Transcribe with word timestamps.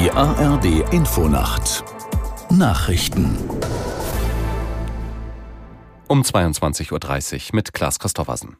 Die 0.00 0.10
ARD 0.10 0.94
Infonacht 0.94 1.84
Nachrichten 2.48 3.36
um 6.08 6.22
22.30 6.22 6.90
Uhr 6.92 7.48
mit 7.52 7.74
Klaas 7.74 7.98
Christoffersen. 7.98 8.56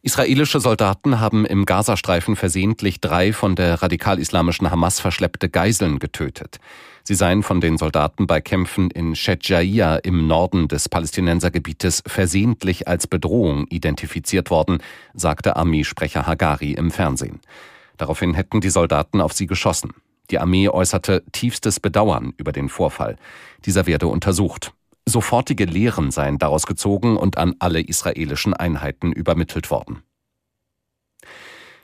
Israelische 0.00 0.58
Soldaten 0.58 1.20
haben 1.20 1.44
im 1.44 1.66
Gazastreifen 1.66 2.34
versehentlich 2.34 3.02
drei 3.02 3.34
von 3.34 3.56
der 3.56 3.82
radikal-islamischen 3.82 4.70
Hamas 4.70 5.00
verschleppte 5.00 5.50
Geiseln 5.50 5.98
getötet. 5.98 6.60
Sie 7.04 7.14
seien 7.14 7.42
von 7.42 7.60
den 7.60 7.76
Soldaten 7.76 8.26
bei 8.26 8.40
Kämpfen 8.40 8.90
in 8.90 9.14
Shedjaia 9.14 9.96
im 9.96 10.26
Norden 10.26 10.66
des 10.66 10.88
Palästinensergebietes 10.88 12.02
versehentlich 12.06 12.88
als 12.88 13.06
Bedrohung 13.06 13.66
identifiziert 13.66 14.48
worden, 14.48 14.78
sagte 15.12 15.56
Armeesprecher 15.56 16.26
Hagari 16.26 16.72
im 16.72 16.90
Fernsehen. 16.90 17.42
Daraufhin 17.98 18.32
hätten 18.32 18.62
die 18.62 18.70
Soldaten 18.70 19.20
auf 19.20 19.34
sie 19.34 19.46
geschossen. 19.46 19.92
Die 20.30 20.38
Armee 20.38 20.68
äußerte 20.68 21.24
tiefstes 21.32 21.80
Bedauern 21.80 22.32
über 22.36 22.52
den 22.52 22.68
Vorfall. 22.68 23.16
Dieser 23.64 23.86
werde 23.86 24.06
untersucht. 24.06 24.72
Sofortige 25.06 25.64
Lehren 25.64 26.10
seien 26.10 26.38
daraus 26.38 26.66
gezogen 26.66 27.16
und 27.16 27.36
an 27.38 27.54
alle 27.58 27.80
israelischen 27.80 28.54
Einheiten 28.54 29.12
übermittelt 29.12 29.70
worden. 29.70 30.02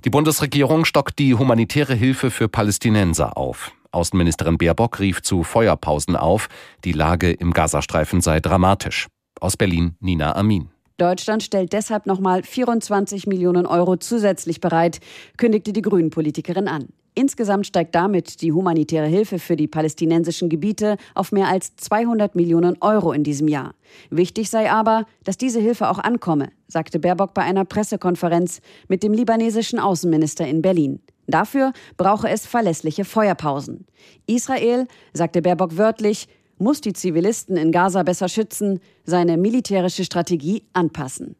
Die 0.04 0.10
Bundesregierung 0.10 0.84
stockt 0.84 1.18
die 1.18 1.34
humanitäre 1.34 1.94
Hilfe 1.94 2.30
für 2.30 2.48
Palästinenser 2.48 3.36
auf. 3.36 3.72
Außenministerin 3.90 4.58
Baerbock 4.58 5.00
rief 5.00 5.22
zu 5.22 5.42
Feuerpausen 5.42 6.16
auf. 6.16 6.48
Die 6.84 6.92
Lage 6.92 7.32
im 7.32 7.52
Gazastreifen 7.52 8.20
sei 8.20 8.40
dramatisch. 8.40 9.08
Aus 9.40 9.56
Berlin 9.56 9.96
Nina 10.00 10.36
Amin. 10.36 10.68
Deutschland 10.98 11.42
stellt 11.42 11.72
deshalb 11.72 12.06
nochmal 12.06 12.42
24 12.42 13.26
Millionen 13.26 13.66
Euro 13.66 13.96
zusätzlich 13.96 14.60
bereit, 14.60 15.00
kündigte 15.36 15.72
die 15.72 15.82
Grünen-Politikerin 15.82 16.68
an. 16.68 16.88
Insgesamt 17.18 17.66
steigt 17.66 17.94
damit 17.94 18.42
die 18.42 18.52
humanitäre 18.52 19.06
Hilfe 19.06 19.38
für 19.38 19.56
die 19.56 19.66
palästinensischen 19.66 20.50
Gebiete 20.50 20.98
auf 21.14 21.32
mehr 21.32 21.48
als 21.48 21.74
200 21.76 22.34
Millionen 22.34 22.76
Euro 22.82 23.12
in 23.12 23.24
diesem 23.24 23.48
Jahr. 23.48 23.74
Wichtig 24.10 24.50
sei 24.50 24.70
aber, 24.70 25.06
dass 25.24 25.38
diese 25.38 25.58
Hilfe 25.58 25.88
auch 25.88 25.98
ankomme, 25.98 26.50
sagte 26.68 26.98
Baerbock 26.98 27.32
bei 27.32 27.40
einer 27.40 27.64
Pressekonferenz 27.64 28.60
mit 28.88 29.02
dem 29.02 29.14
libanesischen 29.14 29.78
Außenminister 29.78 30.46
in 30.46 30.60
Berlin. 30.60 31.00
Dafür 31.26 31.72
brauche 31.96 32.28
es 32.28 32.44
verlässliche 32.44 33.06
Feuerpausen. 33.06 33.86
Israel, 34.26 34.86
sagte 35.14 35.40
Baerbock 35.40 35.78
wörtlich, 35.78 36.28
muss 36.58 36.82
die 36.82 36.92
Zivilisten 36.92 37.56
in 37.56 37.72
Gaza 37.72 38.02
besser 38.02 38.28
schützen, 38.28 38.80
seine 39.04 39.38
militärische 39.38 40.04
Strategie 40.04 40.64
anpassen. 40.74 41.36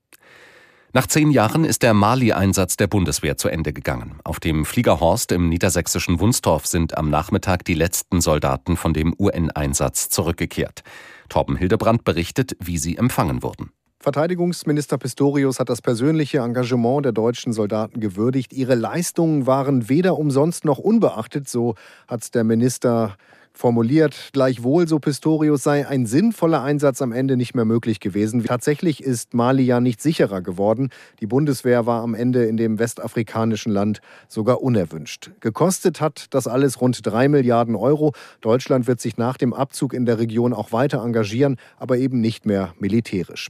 Nach 0.96 1.06
zehn 1.06 1.30
Jahren 1.30 1.66
ist 1.66 1.82
der 1.82 1.92
Mali-Einsatz 1.92 2.78
der 2.78 2.86
Bundeswehr 2.86 3.36
zu 3.36 3.50
Ende 3.50 3.74
gegangen. 3.74 4.18
Auf 4.24 4.40
dem 4.40 4.64
Flieger 4.64 4.98
Horst 4.98 5.30
im 5.30 5.50
niedersächsischen 5.50 6.20
Wunstorf 6.20 6.66
sind 6.66 6.96
am 6.96 7.10
Nachmittag 7.10 7.66
die 7.66 7.74
letzten 7.74 8.22
Soldaten 8.22 8.78
von 8.78 8.94
dem 8.94 9.14
UN-Einsatz 9.18 10.08
zurückgekehrt. 10.08 10.84
Torben 11.28 11.56
Hildebrand 11.56 12.04
berichtet, 12.04 12.56
wie 12.60 12.78
sie 12.78 12.96
empfangen 12.96 13.42
wurden. 13.42 13.72
Verteidigungsminister 14.00 14.96
Pistorius 14.96 15.60
hat 15.60 15.68
das 15.68 15.82
persönliche 15.82 16.38
Engagement 16.38 17.04
der 17.04 17.12
deutschen 17.12 17.52
Soldaten 17.52 18.00
gewürdigt. 18.00 18.54
Ihre 18.54 18.74
Leistungen 18.74 19.46
waren 19.46 19.90
weder 19.90 20.18
umsonst 20.18 20.64
noch 20.64 20.78
unbeachtet, 20.78 21.46
so 21.46 21.74
hat 22.08 22.34
der 22.34 22.44
Minister 22.44 23.18
formuliert. 23.56 24.30
Gleichwohl, 24.32 24.86
so 24.86 24.98
Pistorius, 24.98 25.62
sei 25.62 25.86
ein 25.88 26.06
sinnvoller 26.06 26.62
Einsatz 26.62 27.02
am 27.02 27.12
Ende 27.12 27.36
nicht 27.36 27.54
mehr 27.54 27.64
möglich 27.64 28.00
gewesen. 28.00 28.44
Tatsächlich 28.44 29.02
ist 29.02 29.34
Mali 29.34 29.62
ja 29.62 29.80
nicht 29.80 30.00
sicherer 30.00 30.42
geworden. 30.42 30.90
Die 31.20 31.26
Bundeswehr 31.26 31.86
war 31.86 32.02
am 32.02 32.14
Ende 32.14 32.44
in 32.44 32.56
dem 32.56 32.78
westafrikanischen 32.78 33.72
Land 33.72 34.00
sogar 34.28 34.62
unerwünscht. 34.62 35.30
Gekostet 35.40 36.00
hat 36.00 36.26
das 36.30 36.46
alles 36.46 36.80
rund 36.80 37.00
drei 37.04 37.28
Milliarden 37.28 37.74
Euro. 37.74 38.12
Deutschland 38.40 38.86
wird 38.86 39.00
sich 39.00 39.16
nach 39.16 39.36
dem 39.36 39.52
Abzug 39.52 39.94
in 39.94 40.06
der 40.06 40.18
Region 40.18 40.52
auch 40.52 40.72
weiter 40.72 41.02
engagieren, 41.02 41.56
aber 41.78 41.98
eben 41.98 42.20
nicht 42.20 42.46
mehr 42.46 42.74
militärisch. 42.78 43.48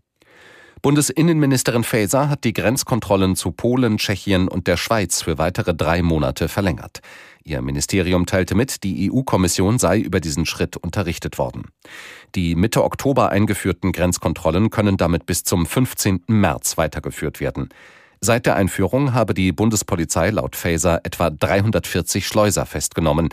Bundesinnenministerin 0.83 1.83
Faeser 1.83 2.29
hat 2.29 2.45
die 2.45 2.53
Grenzkontrollen 2.53 3.35
zu 3.35 3.51
Polen, 3.51 3.97
Tschechien 3.97 4.47
und 4.47 4.69
der 4.69 4.77
Schweiz 4.77 5.23
für 5.23 5.39
weitere 5.39 5.75
drei 5.75 6.03
Monate 6.03 6.49
verlängert. 6.49 7.01
Ihr 7.47 7.63
Ministerium 7.63 8.27
teilte 8.27 8.57
mit, 8.57 8.83
die 8.83 9.09
EU-Kommission 9.09 9.79
sei 9.79 10.01
über 10.01 10.19
diesen 10.19 10.47
Schritt 10.47 10.77
unterrichtet 10.77 11.39
worden. 11.39 11.69
Die 12.35 12.57
Mitte 12.57 12.83
Oktober 12.83 13.31
eingeführten 13.31 13.93
Grenzkontrollen 13.93 14.71
können 14.71 14.97
damit 14.97 15.27
bis 15.27 15.45
zum 15.45 15.65
15. 15.65 16.25
März 16.27 16.77
weitergeführt 16.77 17.39
werden. 17.39 17.69
Seit 18.21 18.47
der 18.47 18.57
Einführung 18.57 19.15
habe 19.15 19.33
die 19.33 19.53
Bundespolizei 19.53 20.31
laut 20.31 20.57
Faeser 20.57 21.03
etwa 21.05 21.31
340 21.31 22.27
Schleuser 22.27 22.67
festgenommen. 22.67 23.29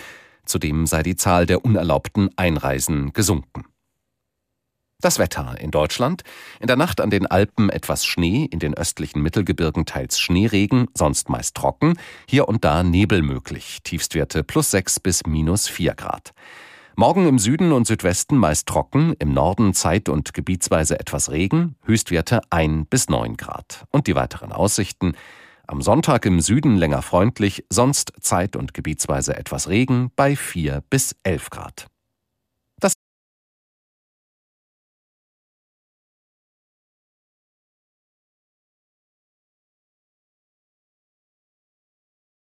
Zudem 0.46 0.86
sei 0.86 1.02
die 1.02 1.16
Zahl 1.16 1.48
der 1.48 1.66
unerlaubten 1.66 2.30
Einreisen 2.36 3.14
gesunken. 3.14 3.66
Das 5.04 5.20
Wetter 5.20 5.58
in 5.60 5.70
Deutschland. 5.70 6.24
In 6.62 6.68
der 6.68 6.78
Nacht 6.78 7.02
an 7.02 7.10
den 7.10 7.28
Alpen 7.28 7.70
etwas 7.70 8.06
Schnee, 8.06 8.48
in 8.50 8.60
den 8.60 8.74
östlichen 8.74 9.22
Mittelgebirgen 9.22 9.86
teils 9.86 10.18
Schneeregen, 10.18 10.88
sonst 10.94 11.28
meist 11.28 11.56
trocken, 11.56 12.00
hier 12.26 12.48
und 12.48 12.64
da 12.64 12.84
Nebel 12.84 13.22
möglich, 13.22 13.80
Tiefstwerte 13.84 14.46
plus 14.46 14.72
6 14.72 15.02
bis 15.02 15.26
minus 15.26 15.68
4 15.68 15.96
Grad. 15.96 16.32
Morgen 16.96 17.28
im 17.28 17.38
Süden 17.38 17.74
und 17.74 17.86
Südwesten 17.86 18.38
meist 18.38 18.66
trocken, 18.66 19.14
im 19.20 19.34
Norden 19.34 19.74
zeit- 19.74 20.08
und 20.08 20.34
gebietsweise 20.34 20.98
etwas 20.98 21.30
Regen, 21.32 21.76
Höchstwerte 21.84 22.40
1 22.50 22.88
bis 22.90 23.10
9 23.10 23.36
Grad. 23.36 23.84
Und 23.92 24.08
die 24.08 24.16
weiteren 24.16 24.54
Aussichten. 24.54 25.18
Am 25.68 25.82
Sonntag 25.82 26.26
im 26.26 26.40
Süden 26.40 26.78
länger 26.78 27.02
freundlich, 27.02 27.66
sonst 27.70 28.14
zeit- 28.22 28.56
und 28.56 28.74
gebietsweise 28.74 29.36
etwas 29.36 29.68
Regen 29.68 30.12
bei 30.16 30.38
4 30.38 30.82
bis 30.90 31.14
11 31.24 31.50
Grad. 31.50 31.88